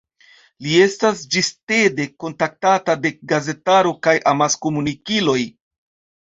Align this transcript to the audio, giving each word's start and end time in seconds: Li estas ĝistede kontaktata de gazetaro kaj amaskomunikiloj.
Li 0.67 0.77
estas 0.85 1.19
ĝistede 1.35 2.07
kontaktata 2.23 2.95
de 3.03 3.13
gazetaro 3.33 3.93
kaj 4.09 4.15
amaskomunikiloj. 4.33 5.37